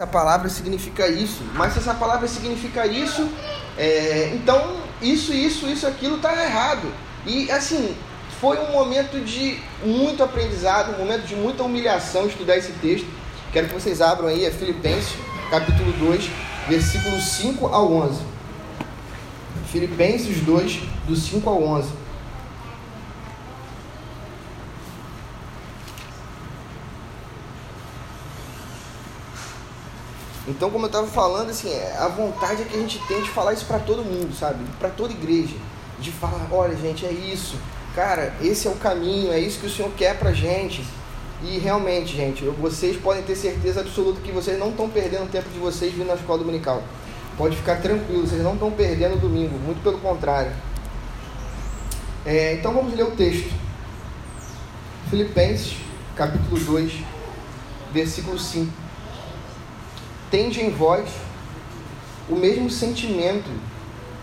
[0.00, 3.28] essa palavra significa isso, mas se essa palavra significa isso,
[3.76, 6.90] é, então isso, isso, isso, aquilo está errado.
[7.26, 7.94] E assim,
[8.40, 13.06] foi um momento de muito aprendizado, um momento de muita humilhação estudar esse texto.
[13.52, 15.12] Quero que vocês abram aí, é Filipenses,
[15.50, 16.30] capítulo 2,
[16.66, 18.22] versículos 5 ao 11.
[19.66, 21.99] Filipenses 2, do 5 ao 11.
[30.50, 33.30] Então, como eu estava falando, assim, é, a vontade é que a gente tem de
[33.30, 34.58] falar isso para todo mundo, sabe?
[34.80, 35.54] Para toda igreja.
[36.00, 37.56] De falar, olha, gente, é isso.
[37.94, 40.84] Cara, esse é o caminho, é isso que o Senhor quer pra gente.
[41.42, 45.48] E realmente, gente, vocês podem ter certeza absoluta que vocês não estão perdendo o tempo
[45.50, 46.82] de vocês vindo na escola dominical.
[47.38, 50.52] Pode ficar tranquilo, vocês não estão perdendo o domingo, muito pelo contrário.
[52.26, 53.50] É, então vamos ler o texto.
[55.08, 55.76] Filipenses,
[56.16, 56.92] capítulo 2,
[57.92, 58.79] versículo 5
[60.30, 61.08] tende em vós
[62.28, 63.50] o mesmo sentimento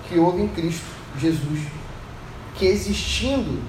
[0.07, 0.85] que houve em Cristo
[1.17, 1.59] Jesus,
[2.55, 3.61] que existindo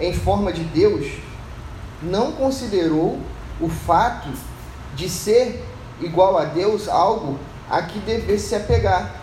[0.00, 1.06] em forma de Deus,
[2.02, 3.20] não considerou
[3.60, 4.28] o fato
[4.94, 5.64] de ser
[6.00, 7.38] igual a Deus algo
[7.68, 9.22] a que devesse se apegar,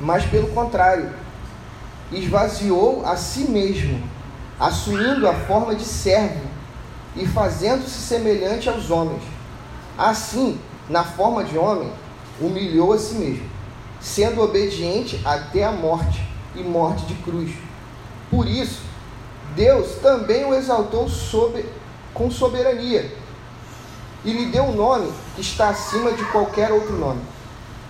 [0.00, 1.12] mas pelo contrário,
[2.12, 4.02] esvaziou a si mesmo,
[4.58, 6.46] assumindo a forma de servo
[7.16, 9.33] e fazendo-se semelhante aos homens
[9.96, 11.90] Assim, na forma de homem,
[12.40, 13.48] humilhou a si mesmo,
[14.00, 16.22] sendo obediente até a morte
[16.54, 17.52] e morte de cruz.
[18.30, 18.82] Por isso,
[19.54, 21.64] Deus também o exaltou sob,
[22.12, 23.24] com soberania
[24.24, 27.20] e lhe deu um nome que está acima de qualquer outro nome,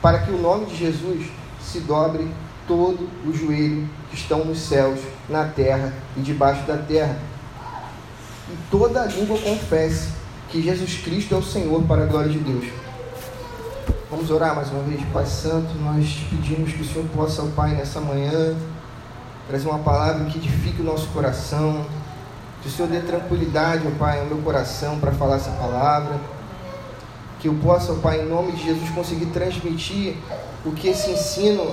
[0.02, 1.30] para que o nome de Jesus
[1.61, 2.28] se dobre
[2.66, 7.16] todo o joelho que estão nos céus, na terra e debaixo da terra,
[8.50, 10.08] e toda a língua confesse
[10.55, 12.66] que Jesus Cristo é o Senhor para a glória de Deus.
[14.08, 15.74] Vamos orar mais uma vez, Pai Santo.
[15.83, 18.55] Nós pedimos que o Senhor possa, Pai, nessa manhã,
[19.48, 21.84] trazer uma palavra que edifique o nosso coração.
[22.62, 26.20] Que o Senhor dê tranquilidade, ó Pai, ao meu coração para falar essa palavra.
[27.40, 30.14] Que eu possa, ó Pai, em nome de Jesus, conseguir transmitir
[30.64, 31.68] o que esse ensino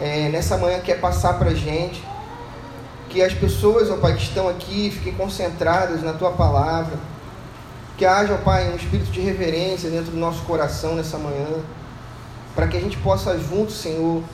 [0.00, 2.02] é, nessa manhã quer passar para a gente.
[3.08, 7.11] Que as pessoas, ó Pai, que estão aqui fiquem concentradas na Tua palavra
[8.02, 11.46] que haja, Pai, um espírito de reverência dentro do nosso coração nessa manhã,
[12.52, 14.24] para que a gente possa juntos, Senhor,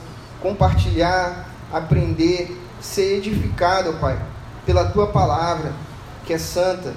[0.41, 4.19] compartilhar, aprender, ser edificado, Pai,
[4.65, 5.71] pela Tua palavra,
[6.25, 6.95] que é santa,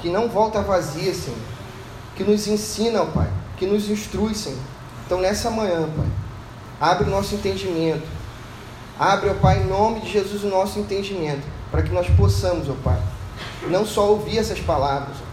[0.00, 1.36] que não volta vazia, Senhor,
[2.16, 3.28] que nos ensina, Pai,
[3.58, 4.58] que nos instrui, Senhor.
[5.04, 6.08] Então, nessa manhã, Pai,
[6.80, 8.08] abre o nosso entendimento,
[8.98, 12.74] abre, ó Pai, em nome de Jesus, o nosso entendimento, para que nós possamos, ó
[12.82, 12.98] Pai,
[13.68, 15.29] não só ouvir essas palavras, ó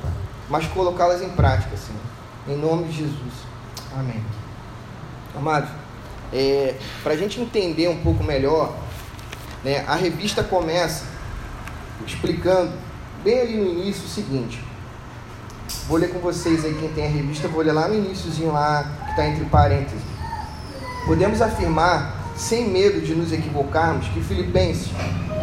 [0.50, 2.02] mas colocá-las em prática, Senhor.
[2.47, 3.34] Em nome de Jesus.
[3.97, 4.24] Amém.
[5.35, 5.69] Amados,
[6.34, 8.75] é, para a gente entender um pouco melhor,
[9.63, 11.06] né, a revista começa
[12.06, 12.74] explicando
[13.24, 14.62] bem ali no início o seguinte.
[15.88, 18.84] Vou ler com vocês aí quem tem a revista, vou ler lá no iníciozinho lá,
[19.06, 20.02] que está entre parênteses.
[21.06, 24.90] Podemos afirmar, sem medo de nos equivocarmos, que Filipenses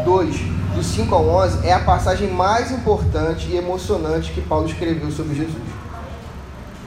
[0.04, 0.36] 2,
[0.74, 5.36] do 5 ao 11, é a passagem mais importante e emocionante que Paulo escreveu sobre
[5.36, 5.62] Jesus.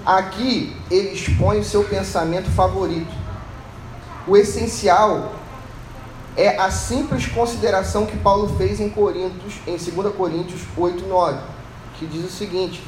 [0.06, 3.14] Aqui ele expõe o seu pensamento favorito.
[4.28, 5.34] O essencial
[6.36, 11.40] é a simples consideração que Paulo fez em Coríntios, em 2 Coríntios 8, 9,
[11.98, 12.84] que diz o seguinte: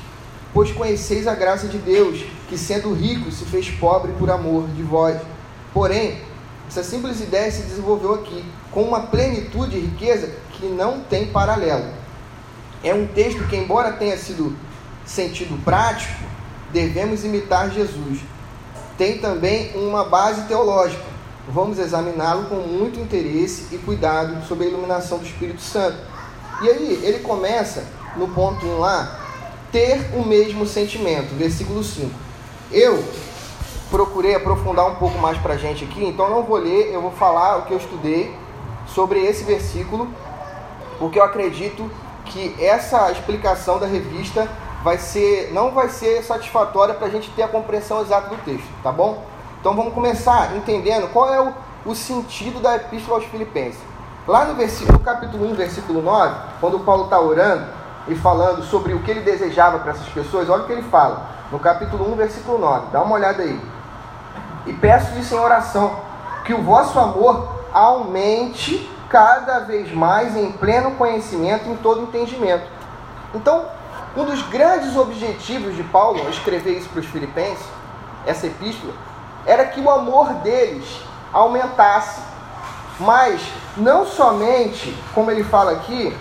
[0.53, 4.83] Pois conheceis a graça de Deus, que sendo rico se fez pobre por amor de
[4.83, 5.19] vós.
[5.73, 6.21] Porém,
[6.67, 10.29] essa simples ideia se desenvolveu aqui, com uma plenitude e riqueza
[10.59, 11.85] que não tem paralelo.
[12.83, 14.55] É um texto que, embora tenha sido
[15.05, 16.13] sentido prático,
[16.71, 18.19] devemos imitar Jesus.
[18.97, 21.03] Tem também uma base teológica.
[21.47, 25.97] Vamos examiná-lo com muito interesse e cuidado sob a iluminação do Espírito Santo.
[26.61, 29.19] E aí, ele começa no ponto 1 lá,
[29.71, 32.11] ter o mesmo sentimento, versículo 5.
[32.71, 33.03] Eu
[33.89, 37.11] procurei aprofundar um pouco mais para a gente aqui, então não vou ler, eu vou
[37.11, 38.33] falar o que eu estudei
[38.87, 40.07] sobre esse versículo,
[40.99, 41.89] porque eu acredito
[42.25, 44.47] que essa explicação da revista
[44.83, 48.67] vai ser, não vai ser satisfatória para a gente ter a compreensão exata do texto,
[48.83, 49.23] tá bom?
[49.59, 51.53] Então vamos começar entendendo qual é o,
[51.85, 53.79] o sentido da epístola aos Filipenses.
[54.27, 57.65] Lá no, versículo, no capítulo 1, versículo 9, quando Paulo está orando
[58.07, 61.27] e falando sobre o que ele desejava para essas pessoas, olha o que ele fala.
[61.51, 63.59] No capítulo 1, versículo 9, dá uma olhada aí.
[64.67, 65.95] E peço-lhes em oração
[66.45, 72.65] que o vosso amor aumente cada vez mais em pleno conhecimento, em todo entendimento.
[73.33, 73.65] Então,
[74.15, 77.65] um dos grandes objetivos de Paulo ao escrever isso para os filipenses,
[78.25, 78.93] essa epístola,
[79.45, 81.01] era que o amor deles
[81.33, 82.21] aumentasse.
[82.99, 83.41] Mas
[83.77, 86.15] não somente, como ele fala aqui,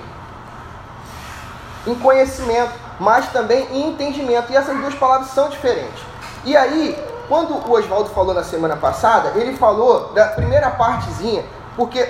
[1.86, 4.52] em conhecimento, mas também em entendimento.
[4.52, 6.02] E essas duas palavras são diferentes.
[6.44, 6.96] E aí,
[7.28, 11.44] quando o Oswaldo falou na semana passada, ele falou da primeira partezinha,
[11.76, 12.08] porque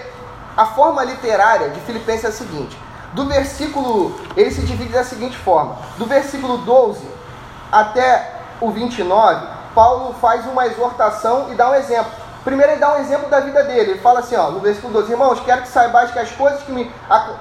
[0.59, 2.77] a forma literária de Filipenses é a seguinte:
[3.13, 7.09] do versículo, ele se divide da seguinte forma: do versículo 12
[7.71, 12.11] até o 29, Paulo faz uma exortação e dá um exemplo.
[12.43, 13.93] Primeiro ele dá um exemplo da vida dele.
[13.93, 16.73] Ele fala assim, ó, no versículo 12, irmãos, quero que saibais que as coisas que
[16.73, 16.91] me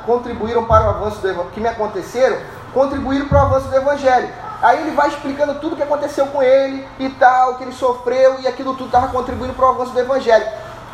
[0.05, 2.37] contribuíram para o avanço do que me aconteceram,
[2.73, 4.29] contribuíram para o avanço do evangelho.
[4.61, 8.39] Aí ele vai explicando tudo o que aconteceu com ele e tal, que ele sofreu
[8.41, 10.45] e aquilo tudo estava contribuindo para o avanço do evangelho.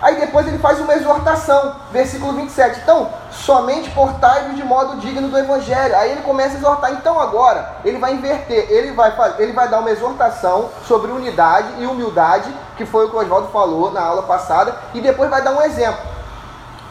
[0.04, 2.82] Aí depois ele faz uma exortação, versículo 27.
[2.82, 5.96] Então, somente portai-vos de modo digno do evangelho.
[5.96, 6.92] Aí ele começa a exortar.
[6.92, 8.70] Então agora, ele vai inverter.
[8.70, 13.16] Ele vai, ele vai dar uma exortação sobre unidade e humildade, que foi o que
[13.16, 16.12] o Oswaldo falou na aula passada, e depois vai dar um exemplo.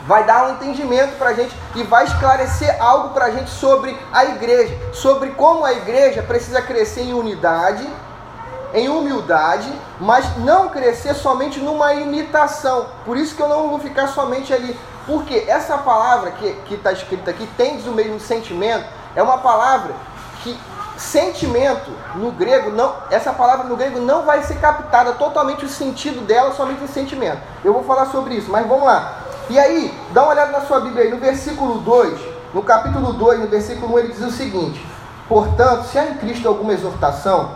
[0.06, 3.94] Vai dar um entendimento para a gente e vai esclarecer algo para a gente sobre
[4.10, 7.86] a igreja, sobre como a igreja precisa crescer em unidade
[8.74, 9.70] em humildade,
[10.00, 12.86] mas não crescer somente numa imitação.
[13.04, 14.78] Por isso que eu não vou ficar somente ali.
[15.06, 18.86] Porque essa palavra que está escrita aqui, tens o mesmo sentimento,
[19.16, 19.94] é uma palavra
[20.42, 20.56] que
[20.96, 26.24] sentimento no grego não essa palavra no grego não vai ser captada totalmente o sentido
[26.24, 27.38] dela somente em sentimento.
[27.64, 29.18] Eu vou falar sobre isso, mas vamos lá.
[29.50, 32.20] E aí, dá uma olhada na sua Bíblia aí, no versículo 2,
[32.54, 34.86] no capítulo 2, no versículo 1, ele diz o seguinte:
[35.28, 37.50] Portanto, se há em Cristo alguma exortação,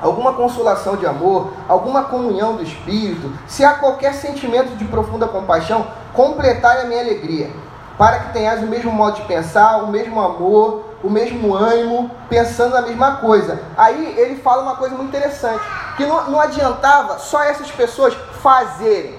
[0.00, 5.86] alguma consolação de amor, alguma comunhão do Espírito, se há qualquer sentimento de profunda compaixão,
[6.12, 7.50] completai a minha alegria,
[7.96, 12.74] para que tenhas o mesmo modo de pensar, o mesmo amor, o mesmo ânimo, pensando
[12.74, 13.60] na mesma coisa.
[13.76, 15.62] Aí ele fala uma coisa muito interessante,
[15.96, 19.18] que não, não adiantava só essas pessoas fazerem.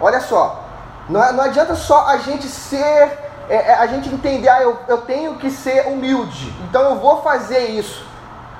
[0.00, 0.64] Olha só,
[1.08, 3.18] não, não adianta só a gente ser,
[3.48, 7.22] é, é a gente entender, ah, eu, eu tenho que ser humilde, então eu vou
[7.22, 8.09] fazer isso.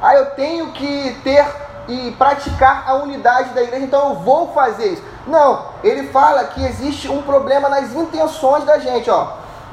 [0.03, 1.45] Ah, eu tenho que ter
[1.89, 5.03] e praticar a unidade da igreja, então eu vou fazer isso.
[5.27, 9.29] Não, ele fala que existe um problema nas intenções da gente, ó.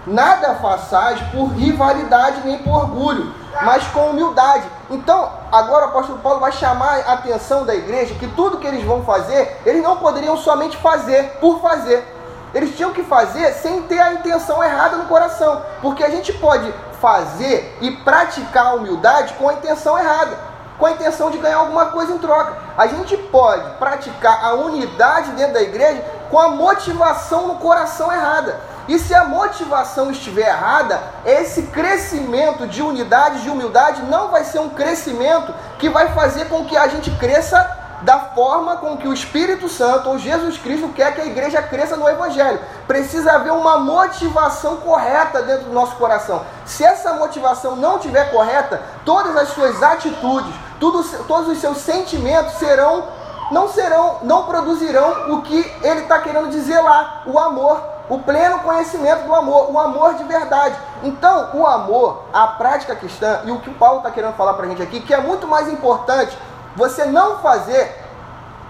[0.06, 4.64] Nada façais por rivalidade nem por orgulho, mas com humildade.
[4.90, 8.84] Então, agora o apóstolo Paulo vai chamar a atenção da igreja que tudo que eles
[8.84, 12.06] vão fazer, eles não poderiam somente fazer por fazer.
[12.54, 16.74] Eles tinham que fazer sem ter a intenção errada no coração, porque a gente pode
[17.02, 20.38] fazer e praticar a humildade com a intenção errada,
[20.78, 22.58] com a intenção de ganhar alguma coisa em troca.
[22.78, 28.60] A gente pode praticar a unidade dentro da igreja com a motivação no coração errada.
[28.88, 34.60] E se a motivação estiver errada, esse crescimento de unidade, de humildade, não vai ser
[34.60, 39.12] um crescimento que vai fazer com que a gente cresça da forma com que o
[39.12, 42.58] Espírito Santo ou Jesus Cristo quer que a igreja cresça no Evangelho.
[42.88, 46.42] Precisa haver uma motivação correta dentro do nosso coração.
[46.66, 52.54] Se essa motivação não estiver correta, todas as suas atitudes, tudo, todos os seus sentimentos
[52.54, 53.10] serão,
[53.52, 58.60] não serão, não produzirão o que ele está querendo dizer lá, o amor, o pleno
[58.60, 60.78] conhecimento do amor, o amor de verdade.
[61.04, 64.66] Então, o amor, a prática cristã e o que o Paulo está querendo falar para
[64.66, 66.38] a gente aqui, que é muito mais importante
[66.78, 67.92] você não fazer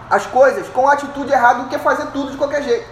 [0.09, 2.87] as coisas com a atitude errada do que fazer tudo de qualquer jeito.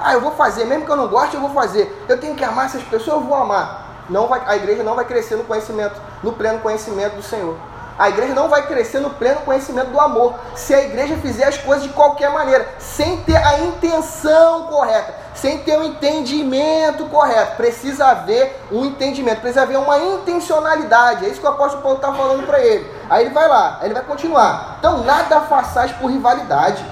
[0.00, 2.04] Ah, eu vou fazer, mesmo que eu não goste, eu vou fazer.
[2.08, 4.04] Eu tenho que amar essas pessoas, eu vou amar.
[4.08, 7.56] Não vai, a igreja não vai crescer no conhecimento, no pleno conhecimento do Senhor.
[7.98, 11.58] A igreja não vai crescer no pleno conhecimento do amor se a igreja fizer as
[11.58, 17.56] coisas de qualquer maneira, sem ter a intenção correta, sem ter o um entendimento correto.
[17.56, 21.24] Precisa haver um entendimento, precisa haver uma intencionalidade.
[21.24, 22.90] É isso que o apóstolo Paulo está falando para ele.
[23.08, 24.76] Aí ele vai lá, aí ele vai continuar.
[24.78, 26.84] Então, nada façais por rivalidade,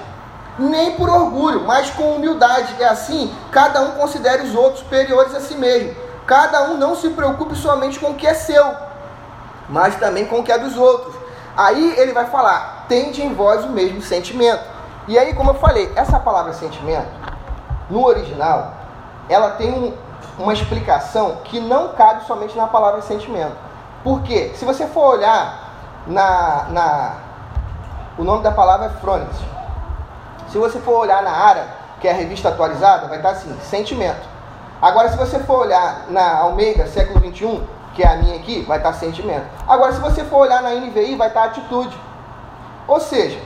[0.57, 2.75] nem por orgulho, mas com humildade.
[2.79, 5.95] É assim, cada um considere os outros superiores a si mesmo.
[6.25, 8.91] Cada um não se preocupe somente com o que é seu
[9.71, 11.15] mas também com o que é dos outros.
[11.55, 14.63] Aí ele vai falar: tende em vós o mesmo sentimento.
[15.07, 17.07] E aí, como eu falei, essa palavra sentimento,
[17.91, 18.73] no original,
[19.29, 19.93] ela tem um,
[20.39, 23.55] uma explicação que não cabe somente na palavra sentimento.
[24.03, 25.69] Porque, se você for olhar
[26.07, 27.15] na, na
[28.17, 29.35] o nome da palavra é Fronis.
[30.49, 31.65] Se você for olhar na área,
[31.99, 34.29] que é a revista atualizada, vai estar assim, sentimento.
[34.81, 38.77] Agora, se você for olhar na Almeida, século 21, que é a minha aqui, vai
[38.77, 39.45] estar sentimento.
[39.67, 41.95] Agora, se você for olhar na NVI, vai estar atitude.
[42.87, 43.39] Ou seja,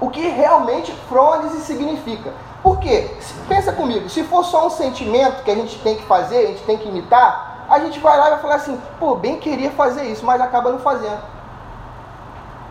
[0.00, 2.32] o que realmente frônese significa.
[2.62, 3.10] Por quê?
[3.48, 6.62] Pensa comigo, se for só um sentimento que a gente tem que fazer, a gente
[6.64, 10.04] tem que imitar, a gente vai lá e vai falar assim, pô, bem queria fazer
[10.04, 11.20] isso, mas acaba não fazendo.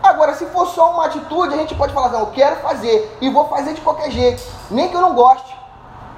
[0.02, 3.28] Agora, se for só uma atitude, a gente pode falar assim, eu quero fazer e
[3.28, 5.58] vou fazer de qualquer jeito, nem que eu não goste.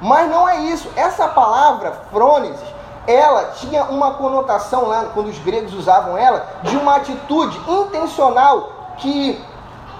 [0.00, 0.90] Mas não é isso.
[0.96, 2.60] Essa palavra, frônesis,
[3.06, 9.42] ela tinha uma conotação lá, quando os gregos usavam ela, de uma atitude intencional que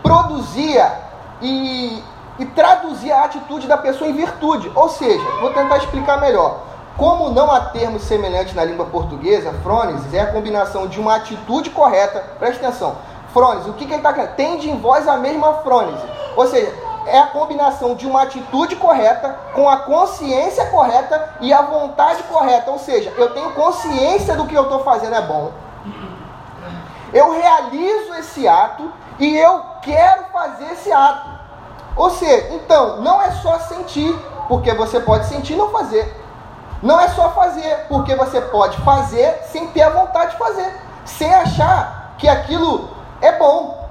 [0.03, 0.93] produzia
[1.41, 2.03] e,
[2.43, 4.71] e traduzia a atitude da pessoa em virtude.
[4.75, 6.61] Ou seja, vou tentar explicar melhor.
[6.97, 11.71] Como não há termos semelhantes na língua portuguesa, frônesis é a combinação de uma atitude
[11.71, 12.97] correta, presta atenção,
[13.33, 14.35] frônese, o que, que ele está querendo?
[14.35, 16.05] Tende em voz a mesma frônese.
[16.37, 16.75] Ou seja,
[17.07, 22.71] é a combinação de uma atitude correta com a consciência correta e a vontade correta.
[22.71, 25.53] Ou seja, eu tenho consciência do que eu estou fazendo é bom.
[27.13, 31.42] Eu realizo esse ato e eu quero fazer esse ato.
[31.97, 34.15] Ou seja, então, não é só sentir,
[34.49, 36.21] porque você pode sentir e não fazer.
[36.83, 41.33] Não é só fazer, porque você pode fazer sem ter a vontade de fazer, sem
[41.33, 42.89] achar que aquilo
[43.21, 43.89] é bom.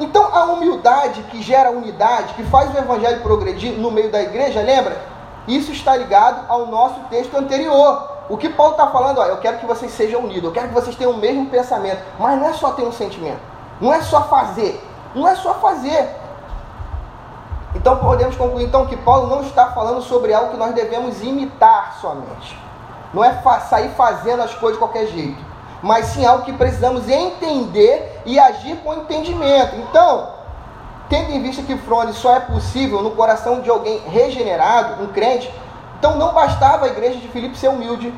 [0.00, 4.60] Então a humildade que gera unidade, que faz o evangelho progredir no meio da igreja,
[4.60, 5.00] lembra?
[5.46, 8.10] Isso está ligado ao nosso texto anterior.
[8.28, 10.74] O que Paulo está falando, ó, eu quero que vocês sejam unidos, eu quero que
[10.74, 13.40] vocês tenham o mesmo pensamento, mas não é só ter um sentimento,
[13.80, 14.82] não é só fazer,
[15.14, 16.08] não é só fazer.
[17.74, 21.98] Então podemos concluir então que Paulo não está falando sobre algo que nós devemos imitar
[22.00, 22.58] somente.
[23.14, 23.32] Não é
[23.68, 25.52] sair fazendo as coisas de qualquer jeito
[25.82, 29.74] mas sim algo que precisamos entender e agir com entendimento.
[29.76, 30.30] Então,
[31.08, 35.52] tendo em vista que frone só é possível no coração de alguém regenerado, um crente,
[35.98, 38.14] então não bastava a igreja de Filipe ser humilde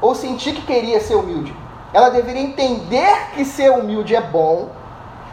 [0.00, 1.54] ou sentir que queria ser humilde.
[1.92, 4.70] Ela deveria entender que ser humilde é bom,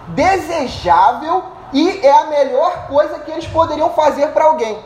[0.10, 4.78] desejável e é a melhor coisa que eles poderiam fazer para alguém.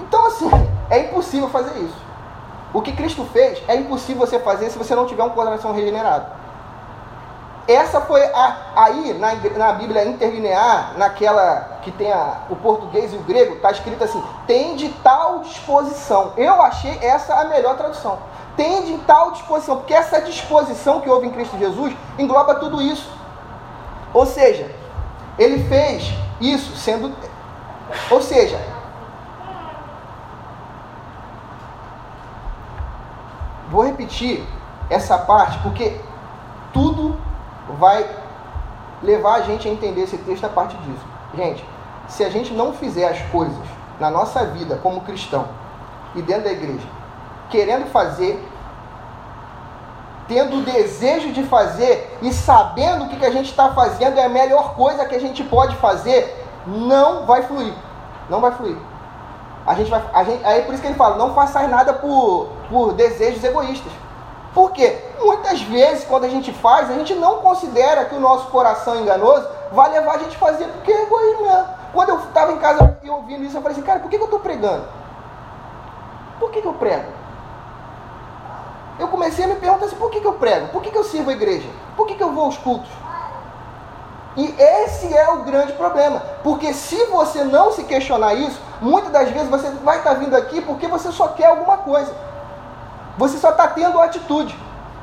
[0.00, 0.50] Então, assim,
[0.90, 2.08] é impossível fazer isso.
[2.72, 6.38] O que Cristo fez é impossível você fazer se você não tiver um coração regenerado.
[7.66, 13.16] Essa foi a, aí na, na Bíblia interlinear, naquela que tem a, o português e
[13.16, 16.32] o grego, está escrito assim: tem de tal disposição.
[16.38, 18.18] Eu achei essa a melhor tradução.
[18.56, 23.17] Tem de tal disposição, porque essa disposição que houve em Cristo Jesus engloba tudo isso.
[24.12, 24.70] Ou seja,
[25.38, 27.14] ele fez isso sendo.
[28.10, 28.58] Ou seja,
[33.70, 34.42] Vou repetir
[34.88, 36.00] essa parte porque
[36.72, 37.18] tudo
[37.78, 38.08] vai
[39.02, 41.04] levar a gente a entender esse texto a parte disso.
[41.36, 41.64] Gente,
[42.08, 43.66] se a gente não fizer as coisas
[44.00, 45.46] na nossa vida como cristão
[46.14, 46.86] e dentro da igreja,
[47.50, 48.42] querendo fazer,
[50.28, 54.24] tendo o desejo de fazer e sabendo que o que a gente está fazendo é
[54.24, 57.72] a melhor coisa que a gente pode fazer, não vai fluir.
[58.28, 58.76] Não vai fluir.
[59.66, 62.48] A gente vai, a gente, aí por isso que ele fala, não façais nada por,
[62.68, 63.92] por desejos egoístas.
[64.54, 69.00] Porque muitas vezes, quando a gente faz, a gente não considera que o nosso coração
[69.00, 71.66] enganoso vai levar a gente a fazer porque é egoísmo mesmo.
[71.92, 74.22] Quando eu estava em casa e ouvindo isso, eu falei assim, cara, por que, que
[74.22, 74.84] eu estou pregando?
[76.38, 77.17] Por que, que eu prego?
[78.98, 80.68] Eu comecei a me perguntar assim, por que, que eu prego?
[80.68, 81.68] Por que, que eu sirvo a igreja?
[81.96, 82.90] Por que, que eu vou aos cultos?
[84.36, 86.20] E esse é o grande problema.
[86.42, 90.60] Porque se você não se questionar isso, muitas das vezes você vai estar vindo aqui
[90.60, 92.14] porque você só quer alguma coisa.
[93.16, 94.56] Você só está tendo atitude,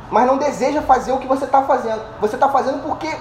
[0.09, 2.01] mas não deseja fazer o que você está fazendo.
[2.21, 3.13] Você está fazendo porque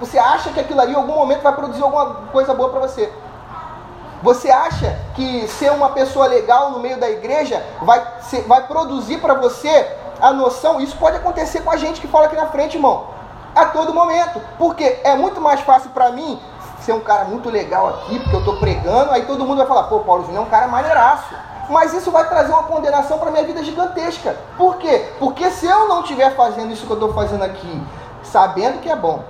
[0.00, 3.12] você acha que aquilo ali em algum momento vai produzir alguma coisa boa para você.
[4.22, 8.04] Você acha que ser uma pessoa legal no meio da igreja vai,
[8.46, 10.80] vai produzir para você a noção?
[10.80, 13.06] Isso pode acontecer com a gente que fala aqui na frente, irmão,
[13.54, 14.40] a todo momento.
[14.56, 16.40] Porque é muito mais fácil para mim
[16.80, 19.84] ser um cara muito legal aqui, porque eu estou pregando, aí todo mundo vai falar,
[19.84, 21.34] pô, Paulo Júnior é um cara maneiraço
[21.68, 24.36] mas isso vai trazer uma condenação para minha vida gigantesca.
[24.56, 25.12] Por quê?
[25.18, 27.82] Porque se eu não estiver fazendo isso que eu estou fazendo aqui,
[28.22, 29.22] sabendo que é bom,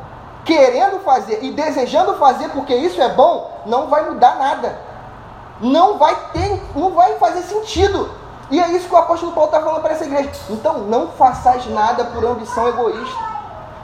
[0.45, 4.79] querendo fazer e desejando fazer porque isso é bom, não vai mudar nada.
[5.61, 8.09] Não vai ter, não vai fazer sentido.
[8.51, 10.31] E é isso que o apóstolo Paulo está falando para essa igreja.
[10.51, 13.19] Então não façais nada por ambição egoísta,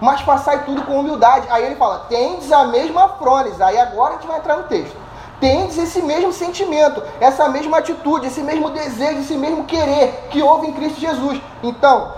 [0.01, 1.47] mas façai tudo com humildade.
[1.51, 3.61] Aí ele fala, tendes a mesma frones.
[3.61, 5.05] Aí agora a gente vai entrar no texto
[5.41, 10.69] tendes esse mesmo sentimento, essa mesma atitude, esse mesmo desejo, esse mesmo querer que houve
[10.69, 11.39] em Cristo Jesus.
[11.63, 12.13] Então,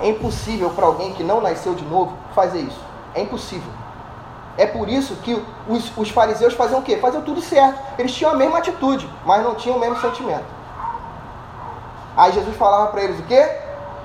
[0.00, 2.80] é impossível para alguém que não nasceu de novo fazer isso.
[3.14, 3.72] É impossível.
[4.56, 6.96] É por isso que os, os fariseus faziam o quê?
[6.98, 7.80] Faziam tudo certo.
[7.98, 10.44] Eles tinham a mesma atitude, mas não tinham o mesmo sentimento.
[12.16, 13.48] Aí Jesus falava para eles o quê?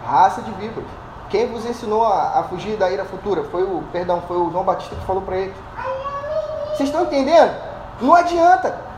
[0.06, 0.90] Raça de víboras.
[1.30, 3.44] Quem vos ensinou a, a, fugir da ira futura?
[3.46, 5.56] Foi o, perdão, foi o João Batista que falou para eles.
[6.70, 7.54] Vocês estão entendendo?
[8.02, 8.90] Não adianta.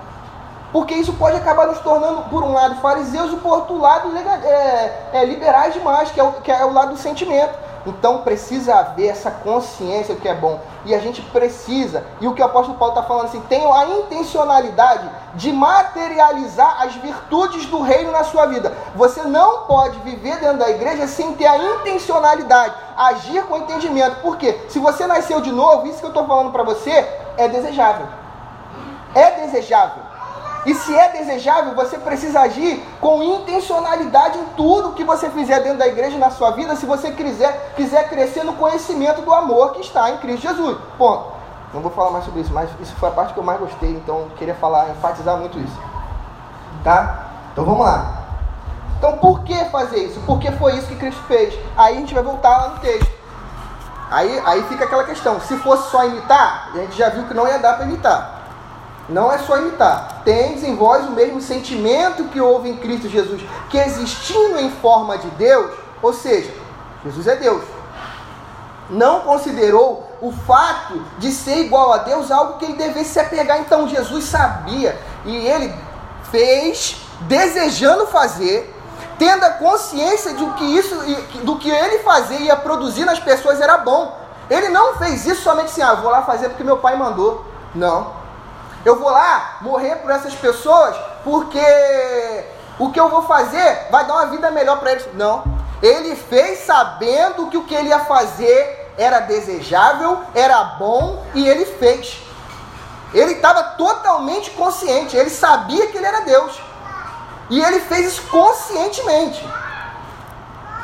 [0.72, 5.10] Porque isso pode acabar nos tornando, por um lado, fariseus e por outro lado, é,
[5.12, 7.54] é, liberais demais, que é, o, que é o lado do sentimento.
[7.86, 10.60] Então precisa haver essa consciência do que é bom.
[10.86, 13.86] E a gente precisa, e o que o apóstolo Paulo está falando assim, tenha a
[13.86, 18.76] intencionalidade de materializar as virtudes do reino na sua vida.
[18.96, 24.22] Você não pode viver dentro da igreja sem ter a intencionalidade, agir com entendimento.
[24.22, 24.60] Por quê?
[24.70, 26.92] Se você nasceu de novo, isso que eu estou falando para você
[27.38, 28.08] é desejável.
[29.16, 30.11] É desejável.
[30.66, 35.80] E se é desejável, você precisa agir com intencionalidade em tudo que você fizer dentro
[35.80, 39.82] da igreja na sua vida, se você quiser, quiser crescer no conhecimento do amor que
[39.82, 40.78] está em Cristo Jesus.
[40.98, 41.32] Ponto.
[41.74, 43.90] Não vou falar mais sobre isso, mas isso foi a parte que eu mais gostei,
[43.90, 45.80] então queria falar, enfatizar muito isso.
[46.84, 47.32] Tá?
[47.54, 48.18] Então vamos lá.
[48.98, 50.20] Então por que fazer isso?
[50.28, 51.58] Porque foi isso que Cristo fez.
[51.76, 53.10] Aí a gente vai voltar lá no texto.
[54.12, 57.48] Aí, aí fica aquela questão, se fosse só imitar, a gente já viu que não
[57.48, 58.41] ia dar para imitar.
[59.12, 60.22] Não é só imitar.
[60.24, 65.18] Tendes em vós o mesmo sentimento que houve em Cristo Jesus, que existindo em forma
[65.18, 66.52] de Deus, ou seja,
[67.04, 67.62] Jesus é Deus,
[68.90, 73.60] não considerou o fato de ser igual a Deus algo que ele devesse se apegar.
[73.60, 75.74] Então Jesus sabia e ele
[76.30, 78.74] fez, desejando fazer,
[79.18, 80.96] tendo a consciência de que isso,
[81.44, 84.20] do que ele fazia ia produzir nas pessoas era bom.
[84.50, 87.46] Ele não fez isso somente assim, ah, vou lá fazer porque meu pai mandou.
[87.74, 88.21] Não.
[88.84, 91.60] Eu vou lá morrer por essas pessoas porque
[92.80, 95.08] o que eu vou fazer vai dar uma vida melhor para eles.
[95.14, 95.44] Não.
[95.82, 101.66] Ele fez sabendo que o que ele ia fazer era desejável, era bom e ele
[101.66, 102.22] fez.
[103.14, 106.60] Ele estava totalmente consciente, ele sabia que ele era Deus.
[107.50, 109.46] E ele fez isso conscientemente.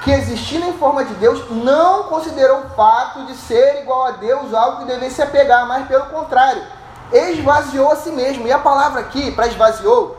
[0.03, 4.53] Que existindo em forma de Deus, não considerou o fato de ser igual a Deus
[4.53, 6.63] algo que devesse se apegar, mas pelo contrário,
[7.11, 8.47] esvaziou a si mesmo.
[8.47, 10.17] E a palavra aqui, para esvaziou,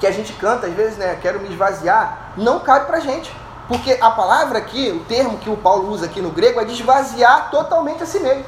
[0.00, 1.18] que a gente canta às vezes, né?
[1.20, 3.34] Quero me esvaziar, não cabe para gente.
[3.68, 6.72] Porque a palavra aqui, o termo que o Paulo usa aqui no grego é de
[6.72, 8.44] esvaziar totalmente a si mesmo.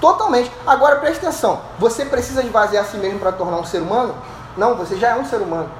[0.00, 0.50] Totalmente.
[0.66, 4.14] Agora preste atenção: você precisa esvaziar a si mesmo para tornar um ser humano?
[4.56, 5.70] Não, você já é um ser humano.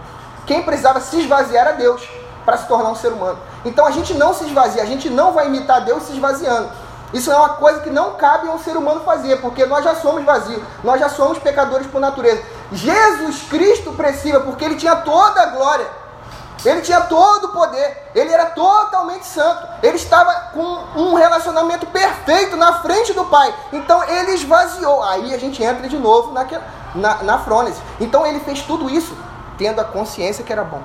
[0.46, 2.07] Quem precisava se esvaziar era Deus
[2.44, 3.38] para se tornar um ser humano.
[3.64, 6.68] Então a gente não se esvazia, a gente não vai imitar Deus se esvaziando.
[7.14, 9.94] Isso é uma coisa que não cabe a um ser humano fazer, porque nós já
[9.94, 12.42] somos vazios, nós já somos pecadores por natureza.
[12.72, 15.87] Jesus Cristo precisa, porque ele tinha toda a glória,
[16.64, 22.57] ele tinha todo o poder, ele era totalmente santo, ele estava com um relacionamento perfeito
[22.57, 23.55] na frente do Pai.
[23.72, 25.00] Então ele esvaziou.
[25.05, 26.64] Aí a gente entra de novo naquela,
[26.96, 27.81] na, na frônese.
[28.00, 29.16] Então ele fez tudo isso
[29.57, 30.83] tendo a consciência que era bom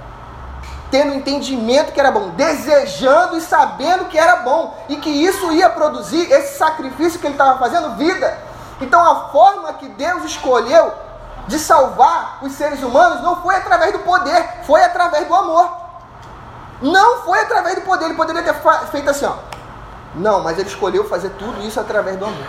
[0.91, 5.69] tendo entendimento que era bom, desejando e sabendo que era bom e que isso ia
[5.69, 8.38] produzir esse sacrifício que ele estava fazendo vida.
[8.82, 10.91] Então a forma que Deus escolheu
[11.47, 15.69] de salvar os seres humanos não foi através do poder, foi através do amor.
[16.82, 18.56] Não foi através do poder, ele poderia ter
[18.91, 19.34] feito assim, ó.
[20.15, 22.47] Não, mas ele escolheu fazer tudo isso através do amor.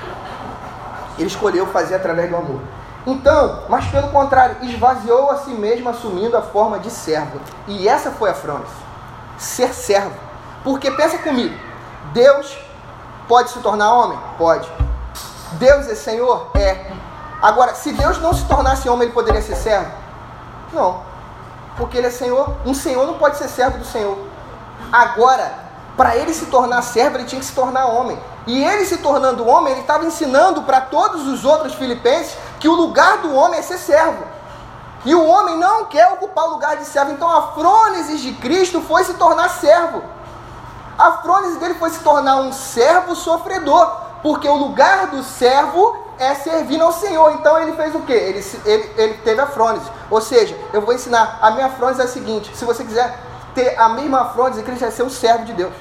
[1.18, 2.61] Ele escolheu fazer através do amor.
[3.06, 7.40] Então, mas pelo contrário, esvaziou a si mesmo assumindo a forma de servo.
[7.66, 8.66] E essa foi a frase.
[9.38, 10.14] Ser servo.
[10.62, 11.58] Porque pensa comigo,
[12.12, 12.58] Deus
[13.26, 14.18] pode se tornar homem?
[14.36, 14.70] Pode.
[15.52, 16.50] Deus é Senhor?
[16.54, 16.92] É.
[17.40, 19.90] Agora, se Deus não se tornasse homem, ele poderia ser servo?
[20.72, 21.02] Não.
[21.76, 22.54] Porque ele é Senhor.
[22.66, 24.18] Um Senhor não pode ser servo do Senhor.
[24.92, 28.18] Agora, para ele se tornar servo, ele tinha que se tornar homem.
[28.46, 32.75] E ele se tornando homem, ele estava ensinando para todos os outros filipenses que o
[32.75, 34.23] lugar do homem é ser servo.
[35.05, 37.12] E o homem não quer ocupar o lugar de servo.
[37.12, 40.03] Então a frônese de Cristo foi se tornar servo.
[40.99, 43.90] A frônese dele foi se tornar um servo sofredor.
[44.23, 47.33] Porque o lugar do servo é servir ao Senhor.
[47.33, 48.12] Então ele fez o quê?
[48.12, 49.90] Ele, ele, ele teve a frônese.
[50.11, 51.38] Ou seja, eu vou ensinar.
[51.40, 53.18] A minha frônese é a seguinte: se você quiser
[53.55, 55.73] ter a mesma frônese, Cristo é ser um servo de Deus.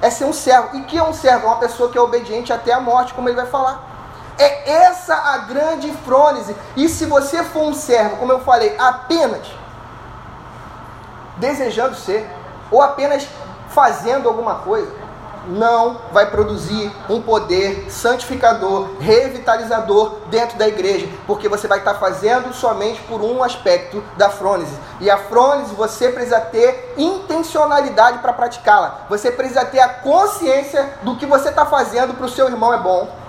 [0.00, 0.76] É ser um servo.
[0.76, 1.46] E que é um servo?
[1.46, 3.95] É uma pessoa que é obediente até a morte, como ele vai falar.
[4.38, 6.54] É essa a grande frônese.
[6.76, 9.46] E se você for um servo, como eu falei, apenas
[11.36, 12.28] desejando ser,
[12.70, 13.26] ou apenas
[13.68, 14.90] fazendo alguma coisa,
[15.48, 22.52] não vai produzir um poder santificador, revitalizador dentro da igreja, porque você vai estar fazendo
[22.52, 24.76] somente por um aspecto da frônese.
[25.00, 29.06] E a frônese você precisa ter intencionalidade para praticá-la.
[29.08, 32.78] Você precisa ter a consciência do que você está fazendo para o seu irmão é
[32.78, 33.25] bom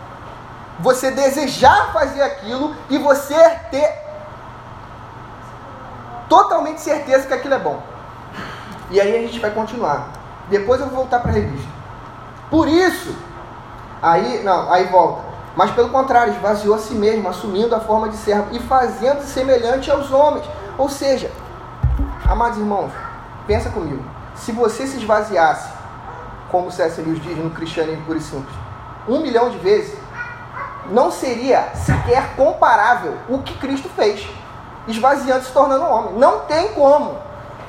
[0.79, 3.37] você desejar fazer aquilo e você
[3.71, 4.07] ter
[6.29, 7.81] totalmente certeza que aquilo é bom.
[8.89, 10.09] E aí a gente vai continuar.
[10.49, 11.67] Depois eu vou voltar para a revista.
[12.49, 13.15] Por isso,
[14.01, 15.21] aí, não, aí volta.
[15.55, 19.89] Mas pelo contrário, esvaziou a si mesmo, assumindo a forma de servo e fazendo-se semelhante
[19.89, 20.45] aos homens.
[20.77, 21.31] Ou seja,
[22.29, 22.91] amados irmãos,
[23.47, 24.03] pensa comigo.
[24.35, 25.69] Se você se esvaziasse,
[26.51, 27.01] como C.S.
[27.01, 28.55] Lewis diz no Cristianismo Puro e Simples,
[29.07, 29.97] um milhão de vezes,
[30.89, 34.27] não seria sequer comparável o que Cristo fez,
[34.87, 36.13] esvaziando se tornando homem.
[36.13, 37.17] Não tem como.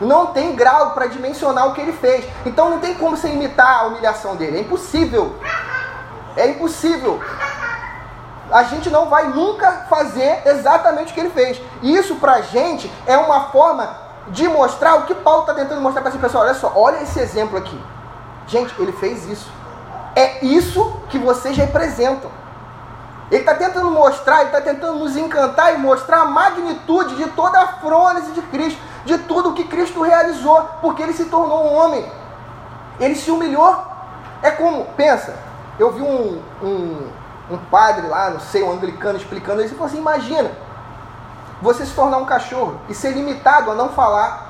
[0.01, 2.25] Não tem grau para dimensionar o que ele fez.
[2.47, 4.59] Então não tem como você imitar a humilhação dele.
[4.59, 5.35] É impossível.
[6.37, 7.21] É impossível.
[8.51, 11.61] A gente não vai nunca fazer exatamente o que ele fez.
[11.83, 15.81] E isso para a gente é uma forma de mostrar o que Paulo está tentando
[15.81, 16.45] mostrar para esse pessoal.
[16.45, 17.79] Olha só, olha esse exemplo aqui.
[18.47, 19.51] Gente, ele fez isso.
[20.15, 22.31] É isso que vocês representam.
[23.31, 27.61] Ele está tentando mostrar, ele está tentando nos encantar e mostrar a magnitude de toda
[27.61, 31.75] a frônese de Cristo, de tudo o que Cristo realizou, porque ele se tornou um
[31.75, 32.11] homem.
[32.99, 33.87] Ele se humilhou.
[34.43, 35.37] É como, pensa,
[35.79, 37.11] eu vi um, um,
[37.51, 40.51] um padre lá, não sei, um anglicano explicando isso, e falou assim: imagina
[41.61, 44.49] você se tornar um cachorro e ser limitado a não falar,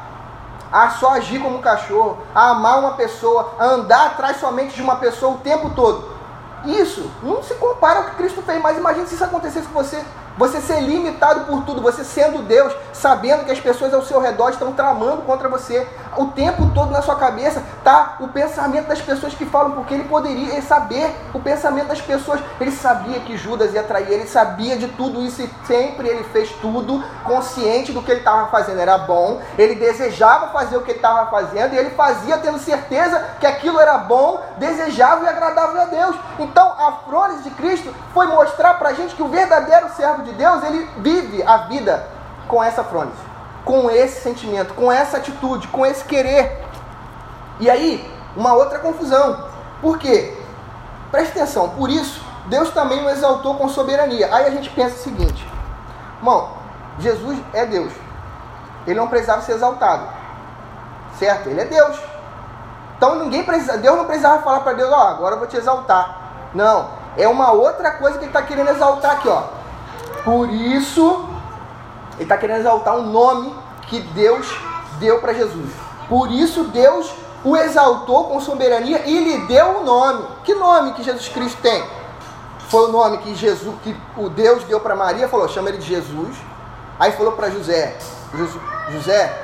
[0.71, 4.83] a só agir como um cachorro, a amar uma pessoa, a andar atrás somente de
[4.83, 6.18] uma pessoa o tempo todo.
[6.65, 10.03] Isso não se compara ao que Cristo fez, mas imagine se isso acontecesse com você.
[10.39, 14.51] Você ser limitado por tudo, você sendo Deus, sabendo que as pessoas ao seu redor
[14.51, 15.85] estão tramando contra você.
[16.17, 20.05] O tempo todo na sua cabeça tá o pensamento das pessoas que falam, porque ele
[20.05, 22.41] poderia saber o pensamento das pessoas.
[22.61, 26.51] Ele sabia que Judas ia trair, ele sabia de tudo isso e sempre ele fez
[26.61, 29.43] tudo consciente do que ele estava fazendo era bom.
[29.59, 33.81] Ele desejava fazer o que ele estava fazendo e ele fazia tendo certeza que aquilo
[33.81, 36.17] era bom, desejável e agradável a Deus.
[36.39, 40.28] Então a frônese de Cristo foi mostrar para a gente que o verdadeiro servo de
[40.29, 42.07] de Deus, ele vive a vida
[42.47, 43.19] com essa frônese,
[43.65, 46.65] com esse sentimento, com essa atitude, com esse querer.
[47.61, 49.45] E aí, uma outra confusão.
[49.81, 50.37] Por quê?
[51.11, 54.35] Preste atenção, por isso, Deus também o exaltou com soberania.
[54.35, 55.47] Aí a gente pensa o seguinte:
[56.19, 56.51] irmão,
[56.99, 57.93] Jesus é Deus.
[58.87, 60.07] Ele não precisava ser exaltado.
[61.19, 61.49] Certo?
[61.49, 61.99] Ele é Deus.
[62.97, 65.57] Então ninguém precisa, Deus não precisava falar para Deus, ó, oh, agora eu vou te
[65.57, 66.19] exaltar.
[66.53, 69.58] Não, é uma outra coisa que ele está querendo exaltar aqui, ó.
[70.29, 71.27] Por isso,
[72.17, 73.51] ele está querendo exaltar um nome
[73.87, 74.47] que Deus
[75.01, 75.71] deu para Jesus.
[76.07, 77.11] Por isso, Deus
[77.43, 80.27] o exaltou com soberania e lhe deu o um nome.
[80.45, 81.83] Que nome que Jesus Cristo tem?
[82.69, 85.87] Foi o nome que Jesus, que o Deus deu para Maria, falou, chama ele de
[85.87, 86.37] Jesus.
[87.01, 87.97] Aí falou para José,
[88.91, 89.35] José,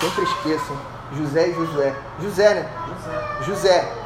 [0.00, 0.76] sempre esqueçam,
[1.12, 1.94] José e José.
[2.18, 2.70] José, né?
[3.44, 3.44] José.
[3.44, 3.97] José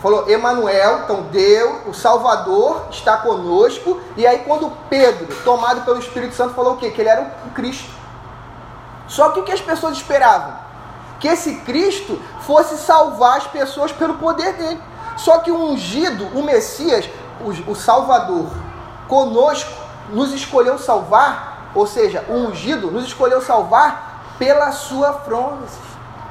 [0.00, 4.00] falou Emanuel, então Deus, o Salvador está conosco.
[4.16, 6.90] E aí quando Pedro, tomado pelo Espírito Santo, falou o quê?
[6.90, 7.90] Que ele era o Cristo.
[9.08, 10.54] Só que o que as pessoas esperavam?
[11.20, 14.82] Que esse Cristo fosse salvar as pessoas pelo poder dele.
[15.16, 17.08] Só que o ungido, o Messias,
[17.40, 18.50] o, o Salvador,
[19.08, 19.70] conosco,
[20.10, 25.72] nos escolheu salvar, ou seja, o ungido nos escolheu salvar pela sua fronte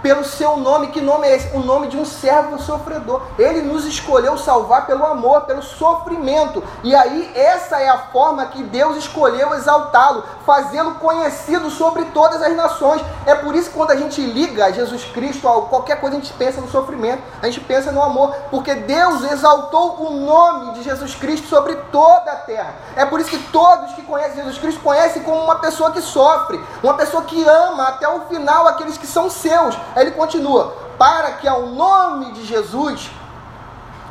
[0.02, 0.88] pelo seu nome.
[0.88, 1.56] Que nome é esse?
[1.56, 3.22] O nome de um servo sofredor.
[3.38, 6.64] Ele nos escolheu salvar pelo amor, pelo sofrimento.
[6.84, 12.56] E aí, essa é a forma que Deus escolheu exaltá-lo, fazê-lo conhecido sobre todas as
[12.56, 13.02] nações.
[13.26, 16.34] É por isso que quando a gente liga Jesus Cristo a qualquer coisa, a gente
[16.34, 21.16] pensa no sofrimento, a gente pensa no amor, porque Deus exaltou o nome de Jesus
[21.16, 22.74] Cristo sobre toda a terra.
[22.96, 26.60] É por isso que todos que conhecem Jesus Cristo conhecem como uma pessoa que sofre,
[26.84, 29.76] uma pessoa que ama até o final aqueles que são seus.
[29.96, 33.10] Ele continua: para que ao nome de Jesus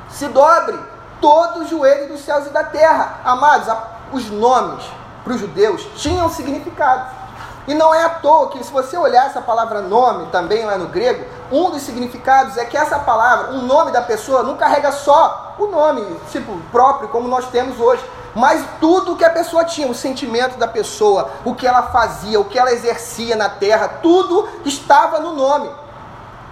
[0.09, 0.79] se dobre
[1.20, 3.20] todo o joelho dos céus e da terra.
[3.25, 3.68] Amados,
[4.12, 4.85] os nomes
[5.23, 7.25] para os judeus tinham significado.
[7.66, 10.88] E não é à toa que, se você olhar essa palavra nome também lá no
[10.88, 15.55] grego, um dos significados é que essa palavra, o nome da pessoa, não carrega só
[15.59, 19.94] o nome, tipo, próprio, como nós temos hoje, mas tudo que a pessoa tinha, o
[19.94, 25.20] sentimento da pessoa, o que ela fazia, o que ela exercia na terra, tudo estava
[25.20, 25.70] no nome.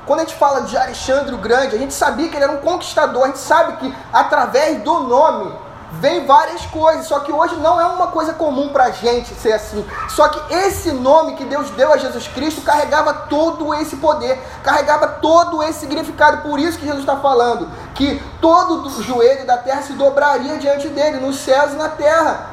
[0.07, 2.59] Quando a gente fala de Alexandre o Grande, a gente sabia que ele era um
[2.59, 5.53] conquistador, a gente sabe que através do nome
[6.01, 9.53] vem várias coisas, só que hoje não é uma coisa comum para a gente ser
[9.53, 9.87] assim.
[10.09, 15.07] Só que esse nome que Deus deu a Jesus Cristo carregava todo esse poder, carregava
[15.07, 16.43] todo esse significado.
[16.43, 20.89] Por isso que Jesus está falando que todo o joelho da terra se dobraria diante
[20.89, 22.53] dele, nos céus e na terra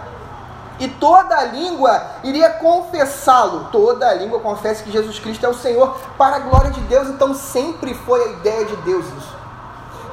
[0.79, 3.67] e toda língua iria confessá-lo.
[3.71, 7.09] Toda língua confessa que Jesus Cristo é o Senhor para a glória de Deus.
[7.09, 9.35] Então sempre foi a ideia de Deus isso.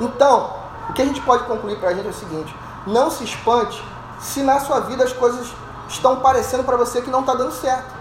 [0.00, 0.50] Então,
[0.90, 2.54] o que a gente pode concluir para a gente é o seguinte:
[2.86, 3.82] não se espante
[4.20, 5.48] se na sua vida as coisas
[5.88, 7.94] estão parecendo para você que não está dando certo.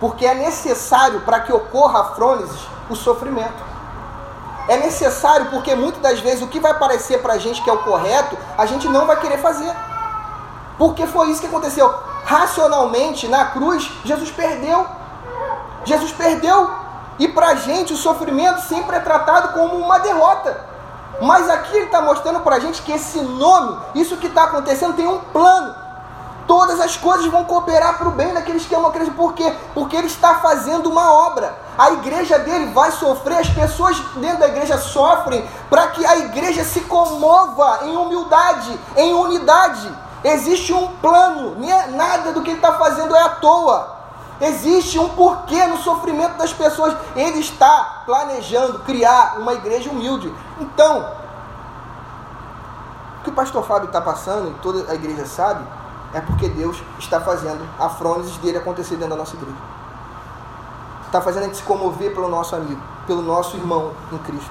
[0.00, 3.68] Porque é necessário para que ocorra a frônesis o sofrimento.
[4.68, 7.72] É necessário porque muitas das vezes o que vai parecer para a gente que é
[7.72, 9.74] o correto, a gente não vai querer fazer.
[10.76, 11.92] Porque foi isso que aconteceu.
[12.24, 14.86] Racionalmente, na cruz, Jesus perdeu.
[15.84, 16.70] Jesus perdeu.
[17.18, 20.68] E para a gente, o sofrimento sempre é tratado como uma derrota.
[21.20, 24.94] Mas aqui ele está mostrando para a gente que esse nome, isso que está acontecendo,
[24.94, 25.74] tem um plano.
[26.46, 29.12] Todas as coisas vão cooperar para o bem daqueles que amam a Cristo.
[29.14, 29.54] Por quê?
[29.74, 31.54] Porque ele está fazendo uma obra.
[31.76, 36.64] A igreja dele vai sofrer, as pessoas dentro da igreja sofrem para que a igreja
[36.64, 39.92] se comova em humildade, em unidade.
[40.24, 43.97] Existe um plano, é nada do que ele está fazendo é à toa.
[44.40, 46.96] Existe um porquê no sofrimento das pessoas.
[47.16, 50.32] Ele está planejando criar uma igreja humilde.
[50.60, 51.12] Então,
[53.18, 55.64] o que o pastor Fábio está passando, e toda a igreja sabe,
[56.14, 59.58] é porque Deus está fazendo a frônesis dele acontecer dentro da nossa igreja.
[61.04, 64.50] Está fazendo a gente se comover pelo nosso amigo, pelo nosso irmão em Cristo.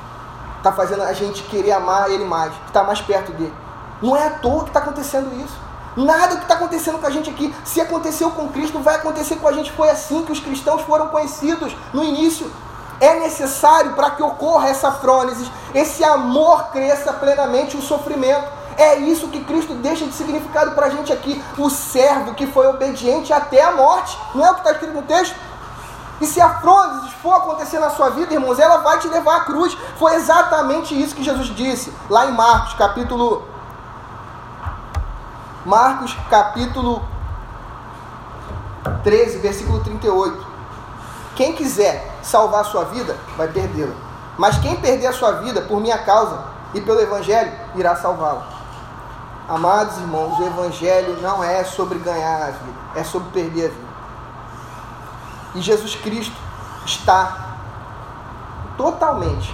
[0.58, 3.54] Está fazendo a gente querer amar ele mais, estar mais perto dele.
[4.02, 5.67] Não é à toa que está acontecendo isso.
[5.98, 9.48] Nada que está acontecendo com a gente aqui, se aconteceu com Cristo, vai acontecer com
[9.48, 9.72] a gente.
[9.72, 12.52] Foi assim que os cristãos foram conhecidos no início.
[13.00, 18.48] É necessário para que ocorra essa frônesis, esse amor cresça plenamente o sofrimento.
[18.78, 21.44] É isso que Cristo deixa de significado para a gente aqui.
[21.58, 24.16] O servo que foi obediente até a morte.
[24.36, 25.36] Não é o que está escrito no texto?
[26.22, 29.40] E se a frônesis for acontecer na sua vida, irmãos, ela vai te levar à
[29.46, 29.76] cruz.
[29.98, 33.57] Foi exatamente isso que Jesus disse lá em Marcos, capítulo
[35.68, 37.04] Marcos capítulo
[39.04, 40.48] 13, versículo 38.
[41.36, 43.94] Quem quiser salvar a sua vida, vai perdê-la.
[44.38, 46.42] Mas quem perder a sua vida por minha causa
[46.74, 48.48] e pelo Evangelho, irá salvá-la.
[49.50, 53.88] Amados irmãos, o Evangelho não é sobre ganhar a vida, é sobre perder a vida.
[55.56, 56.38] E Jesus Cristo
[56.86, 57.58] está
[58.78, 59.54] totalmente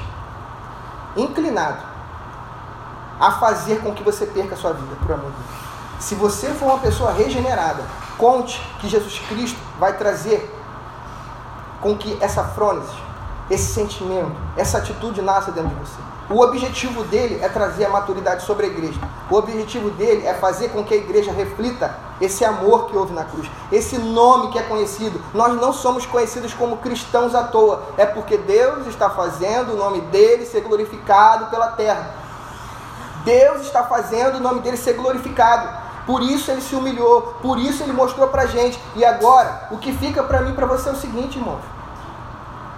[1.17, 1.81] inclinado
[3.19, 5.62] a fazer com que você perca a sua vida, por amor de Deus.
[6.03, 7.81] Se você for uma pessoa regenerada,
[8.17, 10.53] conte que Jesus Cristo vai trazer
[11.79, 12.93] com que essa frônesis,
[13.49, 15.95] esse sentimento, essa atitude nasça dentro de você.
[16.29, 18.99] O objetivo dele é trazer a maturidade sobre a igreja.
[19.31, 23.23] O objetivo dele é fazer com que a igreja reflita esse amor que houve na
[23.23, 25.21] cruz, esse nome que é conhecido.
[25.33, 30.01] Nós não somos conhecidos como cristãos à toa, é porque Deus está fazendo o nome
[30.01, 32.13] dele ser glorificado pela terra.
[33.23, 35.82] Deus está fazendo o nome dele ser glorificado.
[36.05, 38.79] Por isso ele se humilhou, por isso ele mostrou pra gente.
[38.95, 41.61] E agora, o que fica para mim para você é o seguinte, irmãos.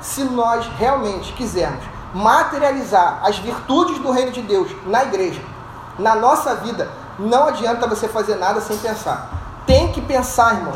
[0.01, 1.83] Se nós realmente quisermos
[2.13, 5.41] materializar as virtudes do reino de Deus na igreja,
[5.97, 9.29] na nossa vida, não adianta você fazer nada sem pensar.
[9.65, 10.73] Tem que pensar, irmão.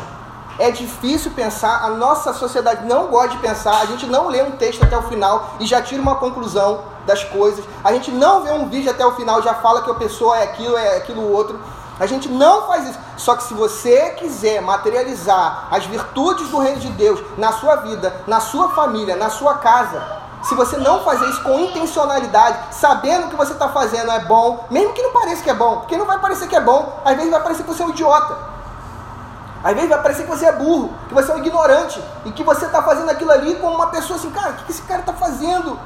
[0.58, 4.50] É difícil pensar, a nossa sociedade não gosta de pensar, a gente não lê um
[4.52, 8.52] texto até o final e já tira uma conclusão das coisas, a gente não vê
[8.52, 11.32] um vídeo até o final e já fala que a pessoa é aquilo, é aquilo
[11.32, 11.58] outro.
[12.00, 12.98] A gente não faz isso.
[13.18, 18.22] Só que se você quiser materializar as virtudes do reino de Deus na sua vida,
[18.26, 20.02] na sua família, na sua casa,
[20.42, 24.94] se você não fazer isso com intencionalidade, sabendo que você está fazendo é bom, mesmo
[24.94, 27.30] que não pareça que é bom, porque não vai parecer que é bom, às vezes
[27.30, 28.34] vai parecer que você é um idiota.
[29.62, 32.42] Às vezes vai parecer que você é burro, que você é um ignorante, e que
[32.42, 35.12] você está fazendo aquilo ali como uma pessoa assim, cara, o que esse cara está
[35.12, 35.78] fazendo?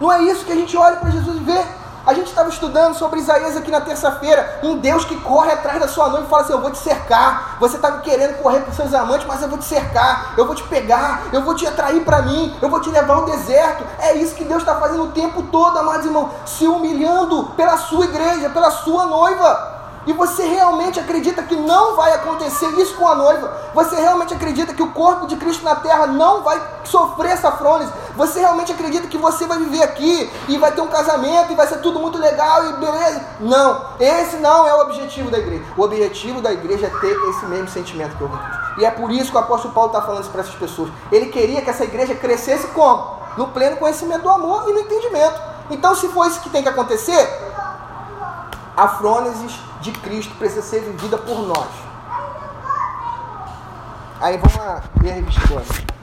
[0.00, 1.83] Não é isso que a gente olha para Jesus e vê.
[2.06, 5.88] A gente estava estudando sobre Isaías aqui na terça-feira, um Deus que corre atrás da
[5.88, 7.56] sua noiva e fala assim: Eu vou te cercar.
[7.58, 10.62] Você estava querendo correr para seus amantes, mas eu vou te cercar, eu vou te
[10.64, 13.84] pegar, eu vou te atrair para mim, eu vou te levar ao deserto.
[13.98, 18.04] É isso que Deus está fazendo o tempo todo, amados irmãos, se humilhando pela sua
[18.04, 19.72] igreja, pela sua noiva.
[20.06, 23.50] E você realmente acredita que não vai acontecer isso com a noiva?
[23.72, 27.90] Você realmente acredita que o corpo de Cristo na terra não vai sofrer essa frônese?
[28.16, 31.66] Você realmente acredita que você vai viver aqui e vai ter um casamento e vai
[31.66, 33.26] ser tudo muito legal e beleza?
[33.40, 35.64] Não, esse não é o objetivo da igreja.
[35.76, 38.38] O objetivo da igreja é ter esse mesmo sentimento que eu vi.
[38.78, 40.90] E é por isso que o apóstolo Paulo está falando isso para essas pessoas.
[41.10, 43.18] Ele queria que essa igreja crescesse como?
[43.36, 45.40] No pleno conhecimento do amor e no entendimento.
[45.70, 47.28] Então, se for isso que tem que acontecer,
[48.76, 51.68] a frônesis de Cristo precisa ser vivida por nós.
[54.20, 55.93] Aí vamos lá ver a revista.